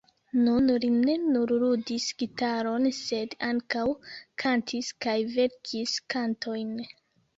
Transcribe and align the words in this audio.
Nun 0.43 0.69
li 0.83 0.87
ne 0.93 1.17
nur 1.25 1.51
ludis 1.63 2.07
gitaron, 2.23 2.89
sed 3.01 3.35
ankaŭ 3.49 3.85
kantis 4.45 4.91
kaj 5.07 5.17
verkis 5.37 5.95
kantojn. 6.15 6.75